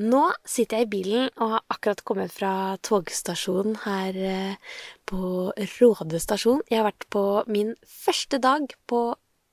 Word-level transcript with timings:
Nå 0.00 0.22
sitter 0.48 0.80
jeg 0.80 0.86
i 0.86 0.92
bilen 0.92 1.26
og 1.36 1.50
har 1.52 1.64
akkurat 1.74 2.00
kommet 2.08 2.32
fra 2.32 2.78
togstasjonen 2.80 3.74
her 3.82 4.16
eh, 4.16 4.76
på 5.04 5.50
Råde 5.52 6.20
stasjon. 6.22 6.62
Jeg 6.70 6.80
har 6.80 6.88
vært 6.88 7.08
på 7.12 7.24
min 7.52 7.74
første 7.84 8.40
dag 8.40 8.72
på 8.88 9.02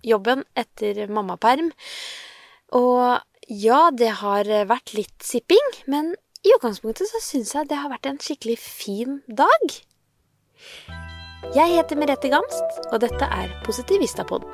jobben 0.07 0.45
etter 0.55 1.09
mammaperm. 1.11 1.73
Og 2.71 3.19
ja, 3.51 3.81
det 3.91 4.13
har 4.21 4.47
vært 4.69 4.95
litt 4.95 5.27
sipping, 5.27 5.75
men 5.91 6.13
i 6.45 6.55
utgangspunktet 6.55 7.11
så 7.11 7.19
syns 7.19 7.51
jeg 7.57 7.67
det 7.67 7.81
har 7.81 7.91
vært 7.91 8.07
en 8.07 8.23
skikkelig 8.23 8.55
fin 8.63 9.19
dag. 9.27 9.75
Jeg 11.55 11.75
heter 11.75 11.99
Merete 11.99 12.31
Gamst, 12.31 12.79
og 12.93 12.99
dette 13.03 13.27
er 13.27 13.51
Positivistapodden. 13.67 14.51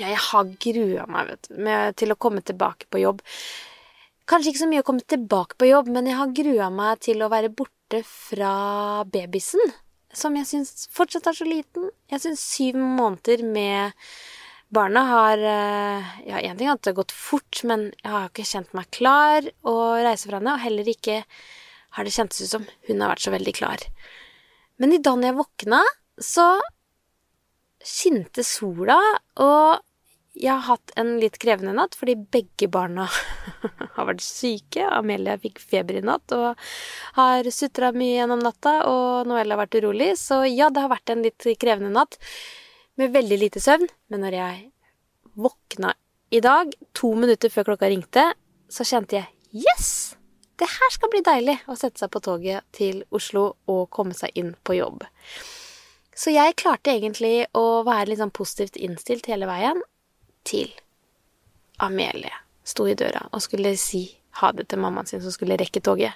Jeg 0.00 0.16
har 0.16 0.54
grua 0.62 1.06
meg 1.10 1.28
vet 1.28 1.50
med, 1.54 1.96
til 2.00 2.14
å 2.14 2.18
komme 2.18 2.42
tilbake 2.42 2.88
på 2.90 3.02
jobb. 3.02 3.20
Kanskje 4.30 4.52
ikke 4.52 4.62
så 4.62 4.70
mye 4.70 4.82
å 4.84 4.86
komme 4.86 5.02
tilbake 5.10 5.56
på 5.58 5.66
jobb, 5.66 5.88
men 5.90 6.06
jeg 6.06 6.18
har 6.20 6.34
grua 6.34 6.68
meg 6.70 7.00
til 7.02 7.22
å 7.24 7.30
være 7.32 7.50
borte 7.50 8.04
fra 8.06 8.52
babysen, 9.10 9.72
som 10.14 10.36
jeg 10.38 10.46
syns 10.46 10.86
fortsatt 10.94 11.26
er 11.26 11.38
så 11.38 11.46
liten. 11.48 11.88
Jeg 12.12 12.22
syns 12.22 12.44
syv 12.52 12.78
måneder 12.78 13.42
med 13.42 13.96
barna 14.70 15.02
har 15.08 15.42
eh, 15.42 16.10
Ja, 16.28 16.38
én 16.46 16.58
ting 16.58 16.70
er 16.70 16.76
at 16.76 16.84
det 16.84 16.92
har 16.92 17.00
gått 17.00 17.14
fort, 17.14 17.62
men 17.66 17.88
jeg 18.04 18.12
har 18.14 18.30
ikke 18.30 18.46
kjent 18.46 18.74
meg 18.78 18.90
klar 18.94 19.50
å 19.66 19.76
reise 19.98 20.30
fra 20.30 20.38
henne, 20.38 20.54
og 20.54 20.62
heller 20.62 20.94
ikke 20.94 21.24
har 21.96 22.06
det 22.06 22.14
kjentes 22.14 22.44
ut 22.44 22.52
som 22.54 22.66
hun 22.86 23.02
har 23.02 23.10
vært 23.10 23.26
så 23.26 23.34
veldig 23.34 23.54
klar. 23.58 23.82
Men 24.78 24.94
i 24.94 25.02
dag 25.02 25.18
når 25.18 25.32
jeg 25.32 25.40
våkna, 25.40 25.82
så 26.22 26.46
skinte 27.82 28.46
sola, 28.46 29.00
og 29.42 29.82
jeg 30.40 30.50
har 30.54 30.64
hatt 30.64 30.92
en 31.00 31.12
litt 31.20 31.36
krevende 31.42 31.74
natt 31.76 31.96
fordi 31.98 32.16
begge 32.32 32.68
barna 32.72 33.06
har 33.96 34.08
vært 34.08 34.24
syke. 34.24 34.86
Amelia 34.88 35.36
fikk 35.40 35.60
feber 35.60 36.00
i 36.00 36.04
natt 36.04 36.32
og 36.36 36.58
har 37.18 37.50
sutra 37.52 37.92
mye 37.92 38.16
gjennom 38.16 38.40
natta, 38.44 38.80
og 38.88 39.28
Noelle 39.28 39.54
har 39.54 39.62
vært 39.64 39.80
urolig. 39.82 40.14
Så 40.20 40.42
ja, 40.48 40.70
det 40.72 40.84
har 40.84 40.92
vært 40.92 41.12
en 41.12 41.24
litt 41.26 41.48
krevende 41.60 41.92
natt 41.94 42.16
med 43.00 43.12
veldig 43.14 43.40
lite 43.44 43.62
søvn. 43.62 43.88
Men 44.12 44.24
når 44.24 44.38
jeg 44.38 44.62
våkna 45.40 45.94
i 46.30 46.40
dag, 46.44 46.72
to 46.96 47.12
minutter 47.18 47.52
før 47.52 47.72
klokka 47.72 47.90
ringte, 47.90 48.30
så 48.70 48.86
kjente 48.86 49.20
jeg 49.20 49.66
yes! 49.66 50.16
Det 50.60 50.68
her 50.68 50.92
skal 50.92 51.08
bli 51.08 51.22
deilig 51.24 51.56
å 51.72 51.74
sette 51.78 52.02
seg 52.02 52.10
på 52.12 52.20
toget 52.20 52.66
til 52.76 53.00
Oslo 53.16 53.54
og 53.70 53.86
komme 53.92 54.12
seg 54.16 54.34
inn 54.36 54.52
på 54.60 54.76
jobb. 54.76 55.06
Så 56.12 56.34
jeg 56.34 56.58
klarte 56.60 56.92
egentlig 56.92 57.46
å 57.56 57.80
være 57.86 58.10
litt 58.10 58.20
sånn 58.20 58.34
positivt 58.36 58.76
innstilt 58.76 59.30
hele 59.32 59.48
veien, 59.48 59.80
til 60.46 60.70
Amelie 61.80 62.32
sto 62.66 62.86
i 62.88 62.96
døra 62.98 63.26
og 63.32 63.42
skulle 63.42 63.74
si 63.80 64.04
ha 64.40 64.52
det 64.54 64.68
til 64.70 64.80
mammaen 64.82 65.08
sin 65.08 65.22
som 65.24 65.34
skulle 65.34 65.58
rekke 65.58 65.82
toget. 65.82 66.14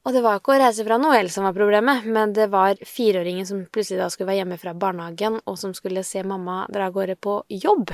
Og 0.00 0.14
det 0.16 0.22
var 0.24 0.38
ikke 0.38 0.54
å 0.54 0.60
reise 0.62 0.84
fra 0.86 0.96
Noel 1.00 1.28
som 1.32 1.44
var 1.44 1.56
problemet, 1.56 2.06
men 2.08 2.32
det 2.36 2.46
var 2.52 2.78
fireåringen 2.88 3.44
som 3.48 3.66
plutselig 3.68 4.00
da 4.00 4.08
skulle 4.12 4.30
være 4.30 4.40
hjemme 4.42 4.56
fra 4.60 4.72
barnehagen, 4.72 5.36
og 5.44 5.58
som 5.60 5.74
skulle 5.76 6.04
se 6.08 6.22
mamma 6.24 6.62
dra 6.72 6.88
av 6.88 6.94
gårde 6.94 7.18
på 7.20 7.34
jobb. 7.52 7.92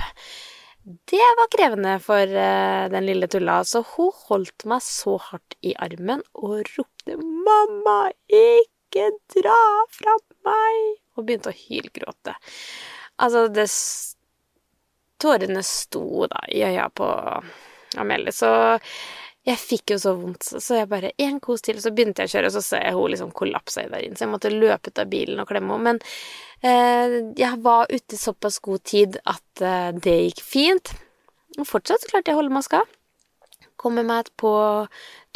Det 1.10 1.30
var 1.40 1.50
krevende 1.50 1.96
for 1.98 2.30
uh, 2.30 2.86
den 2.92 3.08
lille 3.08 3.26
tulla, 3.26 3.58
så 3.66 3.82
hun 3.96 4.12
holdt 4.28 4.68
meg 4.70 4.84
så 4.86 5.16
hardt 5.18 5.56
i 5.66 5.74
armen 5.82 6.22
og 6.38 6.60
ropte 6.76 7.18
'Mamma, 7.18 8.12
ikke 8.30 9.10
dra 9.34 9.58
fra 9.90 10.14
meg!' 10.46 11.02
og 11.18 11.26
begynte 11.26 11.50
å 11.50 11.58
hylgråte. 11.58 12.36
Altså, 13.18 13.48
det 13.50 13.66
Tårene 15.22 15.62
sto 15.64 16.26
da 16.30 16.42
i 16.52 16.64
øya 16.66 16.90
på 16.92 17.06
Amelie, 17.96 18.34
så 18.34 18.50
jeg 19.46 19.62
fikk 19.62 19.92
jo 19.94 19.98
så 20.02 20.12
vondt, 20.18 20.42
så 20.42 20.80
jeg 20.80 20.88
bare 20.90 21.12
En 21.22 21.38
kos 21.42 21.62
til, 21.62 21.78
så 21.78 21.92
begynte 21.94 22.24
jeg 22.24 22.32
å 22.32 22.34
kjøre, 22.34 22.48
og 22.50 22.56
så 22.56 22.62
ser 22.66 22.82
jeg 22.82 22.96
hun 22.96 23.12
liksom 23.12 23.30
kollapsa 23.36 23.84
i 23.84 23.90
der 23.92 24.02
inne, 24.02 24.18
så 24.18 24.26
jeg 24.26 24.32
måtte 24.32 24.50
løpe 24.50 24.90
ut 24.90 25.02
av 25.02 25.10
bilen 25.12 25.42
og 25.42 25.46
klemme 25.46 25.76
henne. 25.76 25.92
Men 25.92 26.00
eh, 26.66 27.16
jeg 27.38 27.62
var 27.62 27.86
ute 27.92 28.16
i 28.16 28.18
såpass 28.18 28.58
god 28.64 28.82
tid 28.90 29.20
at 29.22 29.62
eh, 29.62 29.92
det 30.02 30.16
gikk 30.16 30.42
fint. 30.42 30.92
Og 31.60 31.68
fortsatt 31.68 32.02
så 32.02 32.10
klarte 32.10 32.32
jeg 32.32 32.36
å 32.36 32.42
holde 32.42 32.56
maska. 32.56 32.82
Kommer 33.78 34.06
meg 34.08 34.32
på 34.40 34.52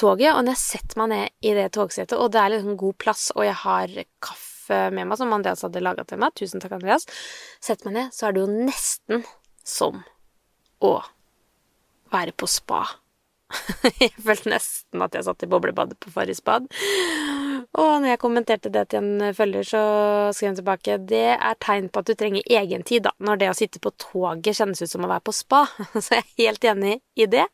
toget, 0.01 0.33
og 0.35 0.43
når 0.43 0.57
jeg 0.57 0.65
setter 0.65 1.03
meg 1.05 1.13
ned 1.15 1.47
i 1.47 1.55
det 1.61 1.69
togsetet, 1.77 2.19
og 2.19 2.33
det 2.35 2.43
er 2.43 2.57
liksom 2.57 2.79
god 2.83 2.99
plass, 2.99 3.29
og 3.37 3.47
jeg 3.47 3.59
har 3.63 3.95
kaffe 4.19 4.89
med 4.95 5.07
meg 5.07 5.19
som 5.21 5.33
Andreas 5.35 5.63
hadde 5.67 5.83
laga 5.83 6.03
til 6.09 6.19
meg, 6.23 6.35
tusen 6.39 6.63
takk, 6.63 6.81
Andreas, 6.81 7.07
setter 7.63 7.91
meg 7.91 7.97
ned, 8.01 8.17
så 8.17 8.27
er 8.27 8.35
det 8.35 8.43
jo 8.43 8.51
nesten 8.51 9.23
som 9.67 10.03
å 10.81 10.95
være 12.11 12.35
på 12.37 12.49
spa. 12.51 12.85
jeg 14.03 14.15
følte 14.23 14.53
nesten 14.53 15.05
at 15.05 15.17
jeg 15.17 15.27
satt 15.27 15.47
i 15.47 15.51
boblebadet 15.51 15.99
på 16.01 16.13
Farris 16.15 16.43
bad. 16.45 16.69
Og 17.79 18.01
når 18.03 18.09
jeg 18.09 18.21
kommenterte 18.23 18.71
det 18.75 18.89
til 18.91 19.05
en 19.05 19.35
følger, 19.37 19.67
så 19.67 19.81
skrev 20.35 20.51
hun 20.51 20.59
tilbake 20.59 20.97
det 21.07 21.37
er 21.37 21.59
tegn 21.63 21.87
på 21.93 22.03
at 22.03 22.09
du 22.11 22.17
trenger 22.19 22.47
egentid, 22.51 23.05
da, 23.07 23.13
når 23.23 23.39
det 23.39 23.51
å 23.53 23.57
sitte 23.57 23.83
på 23.83 23.93
toget 23.95 24.59
kjennes 24.59 24.83
ut 24.83 24.91
som 24.91 25.07
å 25.07 25.11
være 25.13 25.27
på 25.29 25.35
spa. 25.37 25.63
Så 26.03 26.19
jeg 26.19 26.25
er 26.25 26.49
helt 26.49 26.67
enig 26.73 26.97
i 27.15 27.29
det. 27.31 27.47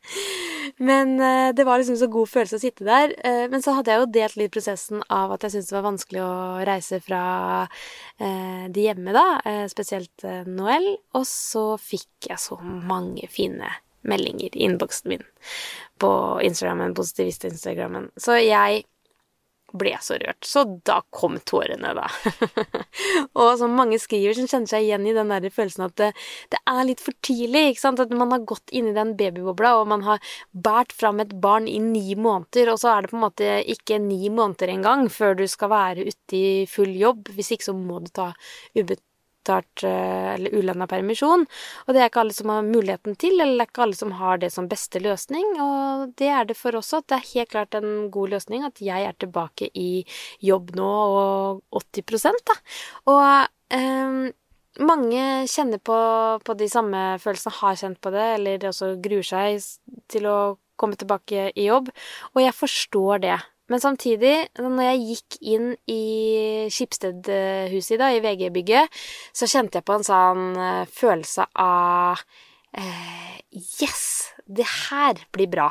Men 0.82 1.14
uh, 1.20 1.52
det 1.54 1.66
var 1.68 1.78
liksom 1.78 1.98
så 2.00 2.08
god 2.10 2.26
følelse 2.26 2.58
å 2.58 2.62
sitte 2.64 2.86
der. 2.88 3.12
Uh, 3.20 3.44
men 3.52 3.62
så 3.62 3.76
hadde 3.76 3.92
jeg 3.92 4.02
jo 4.02 4.08
delt 4.16 4.38
litt 4.40 4.54
prosessen 4.56 5.04
av 5.12 5.36
at 5.36 5.44
jeg 5.44 5.54
syntes 5.54 5.68
det 5.70 5.76
var 5.76 5.86
vanskelig 5.86 6.24
å 6.24 6.32
reise 6.66 6.98
fra 7.04 7.22
de 8.16 8.82
hjemme, 8.82 9.12
da, 9.12 9.24
spesielt 9.70 10.24
Noel. 10.48 10.88
Og 11.14 11.26
så 11.28 11.64
fikk 11.80 12.30
jeg 12.30 12.40
så 12.40 12.56
mange 12.62 13.28
fine 13.30 13.68
meldinger 14.06 14.56
i 14.56 14.64
innboksen 14.66 15.12
min 15.12 15.24
på 16.00 16.10
Instagrammen, 16.44 16.94
positivist-instagrammen. 16.96 18.10
Så 18.20 18.38
jeg 18.40 18.84
ble 19.74 19.94
så 20.02 20.18
rørt. 20.20 20.44
Så 20.46 20.62
da 20.86 21.00
kom 21.14 21.38
tårene, 21.48 21.92
da. 21.96 22.06
og 23.40 23.56
som 23.60 23.74
mange 23.76 23.98
skriver, 24.02 24.36
som 24.36 24.48
kjenner 24.50 24.70
seg 24.70 24.86
igjen 24.86 25.08
i 25.08 25.14
den 25.16 25.32
der 25.32 25.48
følelsen 25.52 25.86
at 25.88 25.96
det, 26.00 26.10
det, 26.54 26.60
er 26.70 26.82
litt 26.88 27.02
for 27.02 27.16
tidlig. 27.26 27.72
ikke 27.72 27.82
sant? 27.82 28.02
At 28.02 28.14
man 28.14 28.34
har 28.34 28.46
gått 28.48 28.72
inn 28.76 28.90
i 28.90 28.96
den 28.96 29.14
babybobla, 29.18 29.74
og 29.80 29.90
man 29.92 30.06
har 30.06 30.22
båret 30.52 30.94
fram 30.96 31.20
et 31.24 31.34
barn 31.42 31.68
i 31.70 31.78
ni 31.82 32.14
måneder, 32.14 32.72
og 32.72 32.80
så 32.82 32.94
er 32.94 33.04
det 33.04 33.12
på 33.12 33.18
en 33.18 33.26
måte 33.26 33.50
ikke 33.76 34.00
ni 34.02 34.30
måneder 34.30 34.72
engang 34.76 35.08
før 35.12 35.36
du 35.38 35.46
skal 35.50 35.72
være 35.72 36.06
ute 36.06 36.38
i 36.38 36.48
full 36.70 36.94
jobb. 36.96 37.32
Hvis 37.36 37.52
ikke 37.56 37.70
så 37.70 37.76
må 37.76 38.00
du 38.04 38.10
ta 38.14 38.32
ubetalt 38.76 39.04
ubetalt 39.46 39.84
eh, 39.84 40.34
eller 40.34 40.54
ulønna 40.54 40.86
permisjon. 40.86 41.46
Og 41.86 41.94
det 41.94 42.02
er 42.02 42.10
ikke 42.10 42.22
alle 42.24 42.34
som 42.34 42.50
har 42.50 42.66
muligheten 42.66 43.16
til, 43.16 43.40
eller 43.40 43.56
det 43.56 43.66
er 43.66 43.70
ikke 43.70 43.84
alle 43.86 43.96
som 43.98 44.12
har 44.12 44.38
det 44.38 44.52
som 44.52 44.68
beste 44.68 45.00
løsning. 45.00 45.44
Og 45.60 46.14
det 46.18 46.28
er 46.28 46.44
det 46.44 46.56
for 46.56 46.76
oss 46.76 46.92
at 46.94 47.06
Det 47.06 47.16
er 47.16 47.34
helt 47.34 47.50
klart 47.50 47.74
en 47.74 48.10
god 48.10 48.30
løsning 48.30 48.64
at 48.64 48.80
jeg 48.80 49.06
er 49.06 49.14
tilbake 49.18 49.70
i 49.74 50.04
jobb 50.40 50.74
nå, 50.76 50.90
og 51.70 51.82
80 51.94 52.42
da. 52.46 52.56
Og 53.06 53.48
eh, 53.70 54.32
mange 54.78 55.24
kjenner 55.48 55.78
på, 55.78 55.98
på, 56.44 56.54
de 56.54 56.68
samme 56.68 57.18
følelsene, 57.18 57.54
har 57.60 57.76
kjent 57.76 58.00
på 58.00 58.10
det, 58.12 58.26
eller 58.38 58.68
også 58.68 58.96
gruer 59.00 59.24
seg 59.24 59.62
til 60.08 60.26
å 60.28 60.38
komme 60.76 60.96
tilbake 60.96 61.52
i 61.56 61.68
jobb. 61.70 61.88
Og 62.34 62.42
jeg 62.42 62.52
forstår 62.52 63.22
det. 63.24 63.38
Men 63.72 63.82
samtidig, 63.82 64.34
når 64.62 64.84
jeg 64.84 65.06
gikk 65.10 65.38
inn 65.54 65.72
i 65.90 66.02
Skipsted-huset 66.72 68.04
i 68.06 68.22
VG-bygget, 68.24 69.00
så 69.34 69.50
kjente 69.50 69.80
jeg 69.80 69.88
på 69.88 69.98
en 69.98 70.06
sånn 70.06 70.46
eh, 70.54 70.84
følelse 71.00 71.48
av 71.66 72.22
eh, 72.76 73.34
Yes! 73.80 74.26
det 74.46 74.66
her 74.90 75.18
blir 75.34 75.48
bra. 75.50 75.66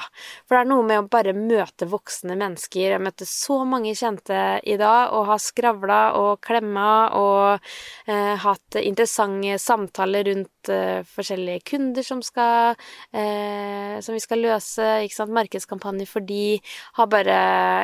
For 0.45 0.55
det 0.55 0.63
er 0.65 0.69
noe 0.69 0.85
med 0.85 0.99
å 0.99 1.07
bare 1.11 1.33
møte 1.35 1.87
voksne 1.87 2.35
mennesker. 2.39 2.95
Jeg 2.95 3.03
møtte 3.03 3.27
så 3.27 3.61
mange 3.67 3.95
kjente 3.95 4.39
i 4.67 4.75
dag, 4.79 5.13
og 5.15 5.29
har 5.31 5.41
skravla 5.41 6.01
og 6.19 6.41
klemma 6.43 6.89
og 7.15 7.69
eh, 8.11 8.35
hatt 8.43 8.79
interessante 8.81 9.55
samtaler 9.61 10.27
rundt 10.29 10.51
eh, 10.73 11.03
forskjellige 11.07 11.63
kunder 11.71 12.05
som 12.05 12.21
skal 12.25 12.75
eh, 13.13 13.99
Som 14.03 14.15
vi 14.15 14.21
skal 14.23 14.41
løse, 14.43 14.85
ikke 15.05 15.15
sant, 15.15 15.33
markedskampanje 15.35 16.07
for 16.09 16.25
de. 16.25 16.59
Har 16.99 17.09
bare 17.11 17.37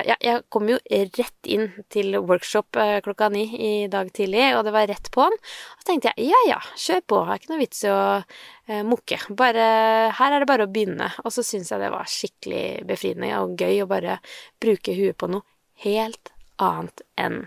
Ja, 0.08 0.18
jeg 0.22 0.44
kom 0.54 0.70
jo 0.72 0.80
rett 0.92 1.50
inn 1.50 1.70
til 1.94 2.18
workshop 2.20 2.80
eh, 2.80 3.00
klokka 3.06 3.30
ni 3.34 3.46
i 3.56 3.74
dag 3.92 4.12
tidlig, 4.14 4.52
og 4.58 4.66
det 4.68 4.76
var 4.76 4.90
rett 4.92 5.12
på'n. 5.14 5.38
Og 5.38 5.84
så 5.84 5.90
tenkte 5.92 6.14
jeg 6.16 6.32
ja 6.32 6.42
ja, 6.50 6.60
kjør 6.76 7.06
på, 7.08 7.22
det 7.22 7.36
er 7.36 7.42
ikke 7.42 7.54
noe 7.54 7.62
vits 7.62 7.86
i 7.86 7.94
å 7.94 8.02
eh, 8.18 8.84
mukke. 8.88 9.22
Bare 9.38 9.70
Her 10.18 10.36
er 10.36 10.44
det 10.44 10.50
bare 10.50 10.68
å 10.68 10.72
begynne. 10.72 11.12
Og 11.26 11.34
så 11.34 11.46
syns 11.46 11.72
jeg 11.72 11.82
det 11.82 11.94
var 11.94 12.10
skikkelig 12.10 12.66
befriende 12.90 13.32
og 13.42 13.56
gøy 13.60 13.84
å 13.84 13.90
bare 13.90 14.20
bruke 14.62 14.96
huet 14.98 15.18
på 15.18 15.32
noe 15.32 15.46
helt 15.86 16.32
annet 16.62 17.04
enn 17.20 17.44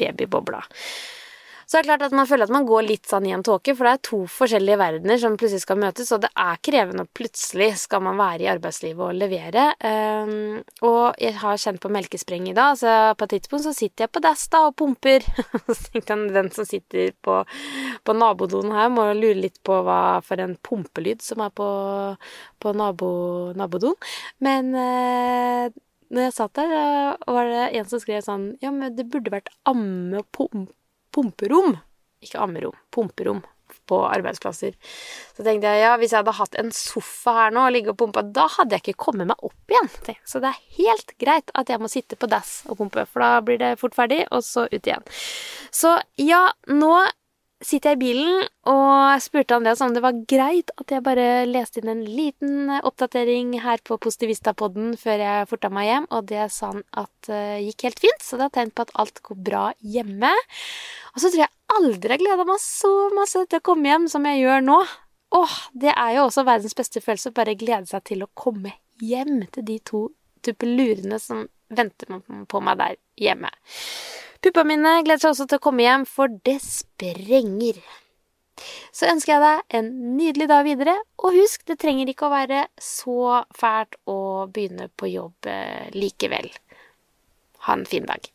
babybobla. 0.00 0.62
Så 1.70 1.78
det 1.78 1.84
er 1.84 1.86
klart 1.86 2.02
at 2.02 2.14
man 2.18 2.26
føler 2.26 2.48
at 2.48 2.50
man 2.50 2.64
går 2.66 2.82
litt 2.82 3.06
sånn 3.06 3.28
i 3.28 3.30
en 3.30 3.44
tåke, 3.46 3.76
for 3.78 3.86
det 3.86 3.90
er 3.94 4.00
to 4.08 4.16
forskjellige 4.34 4.78
verdener 4.80 5.20
som 5.22 5.36
plutselig 5.38 5.62
skal 5.62 5.76
møtes, 5.78 6.08
og 6.10 6.24
det 6.24 6.30
er 6.42 6.56
krevende, 6.66 7.04
og 7.06 7.12
plutselig 7.14 7.68
skal 7.78 8.02
man 8.02 8.16
være 8.18 8.42
i 8.42 8.48
arbeidslivet 8.50 9.04
og 9.06 9.14
levere. 9.14 9.68
Um, 9.78 10.32
og 10.88 11.20
jeg 11.22 11.36
har 11.38 11.60
kjent 11.62 11.78
på 11.84 11.92
melkespreng 11.94 12.48
i 12.50 12.54
dag, 12.58 12.74
så 12.80 12.94
på 13.14 13.28
et 13.28 13.36
tidspunkt 13.36 13.68
så 13.68 13.74
sitter 13.76 14.08
jeg 14.08 14.10
på 14.10 14.22
dass 14.24 14.42
da 14.50 14.64
og 14.66 14.74
pumper. 14.82 15.22
så 15.68 15.76
tenkte 15.92 16.16
jeg 16.16 16.34
den 16.40 16.50
som 16.56 16.66
sitter 16.66 17.14
på, 17.22 17.38
på 18.02 18.16
nabodoen 18.18 18.74
her, 18.74 18.90
må 18.90 19.06
lure 19.14 19.38
litt 19.38 19.62
på 19.62 19.78
hva 19.86 20.00
for 20.26 20.42
en 20.42 20.56
pumpelyd 20.66 21.22
som 21.22 21.44
er 21.46 21.54
på, 21.54 21.70
på 22.58 22.74
nabo, 22.82 23.12
nabodoen. 23.54 24.10
Men 24.42 24.74
uh, 24.74 25.70
når 26.10 26.26
jeg 26.26 26.34
satt 26.34 26.58
der, 26.58 26.76
var 27.30 27.54
det 27.54 27.70
en 27.78 27.86
som 27.86 28.02
skrev 28.02 28.26
sånn 28.26 28.50
Ja, 28.58 28.74
men 28.74 28.98
det 28.98 29.06
burde 29.06 29.30
vært 29.30 29.54
amme- 29.70 30.18
og 30.18 30.26
pumpe 30.34 30.74
pumperom. 31.14 31.78
Ikke 32.20 32.42
ammerom, 32.42 32.76
pumperom 32.92 33.40
på 33.90 34.00
arbeidsplasser. 34.06 34.74
Så 35.36 35.44
tenkte 35.46 35.70
jeg 35.70 35.84
ja, 35.84 35.94
hvis 36.00 36.14
jeg 36.14 36.22
hadde 36.22 36.36
hatt 36.38 36.56
en 36.60 36.72
sofa 36.74 37.34
her 37.36 37.54
nå 37.54 37.66
og 37.66 37.74
ligge 37.74 37.92
og 37.92 37.98
pumpe, 38.02 38.24
da 38.34 38.46
hadde 38.56 38.76
jeg 38.76 38.84
ikke 38.84 39.06
kommet 39.06 39.30
meg 39.30 39.46
opp 39.46 39.72
igjen. 39.72 39.90
Så 40.26 40.42
det 40.42 40.52
er 40.52 40.64
helt 40.78 41.14
greit 41.22 41.54
at 41.58 41.72
jeg 41.72 41.82
må 41.82 41.90
sitte 41.92 42.18
på 42.18 42.30
dass 42.30 42.60
og 42.70 42.80
pumpe, 42.80 43.06
for 43.10 43.24
da 43.24 43.40
blir 43.46 43.60
det 43.62 43.76
fort 43.80 43.96
ferdig, 43.96 44.24
og 44.30 44.44
så 44.46 44.66
ut 44.70 44.80
igjen. 44.80 45.06
Så 45.74 45.96
ja, 46.20 46.48
nå 46.70 46.94
sitter 47.60 47.92
jeg 47.92 47.98
i 47.98 48.00
bilen 48.00 48.46
og 48.70 49.20
spurte 49.22 49.56
Andreas 49.56 49.82
om 49.84 49.92
det 49.92 50.02
var 50.04 50.16
greit 50.28 50.72
at 50.80 50.92
jeg 50.94 51.04
bare 51.04 51.44
leste 51.48 51.80
inn 51.80 51.90
en 51.92 52.02
liten 52.04 52.72
oppdatering 52.78 53.52
her 53.60 53.82
på 53.84 53.98
Positivista-podden 54.00 54.94
før 55.00 55.24
jeg 55.24 55.48
forta 55.50 55.70
meg 55.72 55.88
hjem, 55.90 56.08
og 56.08 56.28
det 56.30 56.46
sa 56.54 56.72
han 56.72 56.82
at 56.96 57.30
uh, 57.32 57.58
gikk 57.60 57.86
helt 57.88 58.02
fint, 58.06 58.24
så 58.24 58.38
det 58.38 58.48
har 58.48 58.54
tegn 58.56 58.72
på 58.72 58.86
at 58.86 58.94
alt 59.02 59.20
går 59.26 59.40
bra 59.50 59.64
hjemme. 59.84 60.32
Og 61.12 61.22
så 61.22 61.28
tror 61.28 61.44
jeg 61.44 61.54
aldri 61.76 62.16
jeg 62.16 62.24
gleda 62.24 62.48
meg 62.48 62.62
så 62.64 62.92
masse 63.16 63.44
til 63.46 63.60
å 63.60 63.66
komme 63.70 63.92
hjem 63.92 64.08
som 64.12 64.28
jeg 64.30 64.42
gjør 64.44 64.64
nå. 64.64 64.78
Åh, 65.40 65.58
det 65.84 65.92
er 65.94 66.16
jo 66.16 66.26
også 66.26 66.46
verdens 66.48 66.76
beste 66.78 67.02
følelse, 67.04 67.34
bare 67.36 67.58
glede 67.58 67.86
seg 67.90 68.06
til 68.08 68.24
å 68.24 68.32
komme 68.34 68.74
hjem 69.04 69.44
til 69.52 69.68
de 69.68 69.78
to 69.86 70.06
tuppelurene 70.44 71.20
som 71.22 71.44
venter 71.70 72.20
på 72.50 72.64
meg 72.64 72.80
der 72.80 72.96
hjemme. 73.20 73.52
Puppa 74.40 74.62
mine 74.64 75.02
gleder 75.04 75.20
seg 75.20 75.34
også 75.34 75.44
til 75.50 75.60
å 75.60 75.62
komme 75.66 75.84
hjem, 75.84 76.06
for 76.08 76.32
det 76.48 76.56
sprenger. 76.64 77.76
Så 78.92 79.08
ønsker 79.12 79.34
jeg 79.34 79.42
deg 79.44 79.76
en 79.76 79.90
nydelig 80.16 80.46
dag 80.48 80.64
videre, 80.64 80.94
og 81.20 81.36
husk, 81.36 81.64
det 81.68 81.76
trenger 81.80 82.08
ikke 82.08 82.28
å 82.28 82.32
være 82.32 82.62
så 82.80 83.42
fælt 83.56 83.98
å 84.08 84.48
begynne 84.52 84.88
på 84.96 85.12
jobb 85.12 85.48
eh, 85.48 85.88
likevel. 85.92 86.48
Ha 87.66 87.76
en 87.76 87.84
fin 87.88 88.08
dag. 88.08 88.30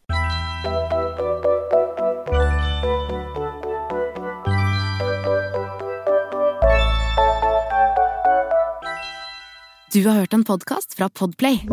Du 9.96 10.04
har 10.06 10.20
hørt 10.20 10.38
en 10.38 10.46
podkast 10.46 10.98
fra 11.00 11.10
Podplay. 11.10 11.64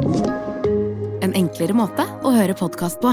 En 1.21 1.37
enklere 1.37 1.77
måte 1.77 2.07
å 2.23 2.33
høre 2.33 2.57
podkast 2.57 3.03
på. 3.03 3.13